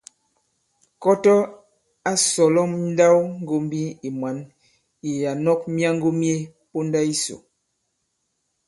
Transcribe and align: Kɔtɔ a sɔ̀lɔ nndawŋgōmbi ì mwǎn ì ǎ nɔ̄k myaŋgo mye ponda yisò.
Kɔtɔ 1.01 1.33
a 2.09 2.11
sɔ̀lɔ 2.29 2.61
nndawŋgōmbi 2.83 3.81
ì 4.07 4.09
mwǎn 4.19 4.37
ì 5.09 5.11
ǎ 5.29 5.33
nɔ̄k 5.43 5.61
myaŋgo 5.75 6.09
mye 6.19 6.35
ponda 6.71 6.99
yisò. 7.07 7.35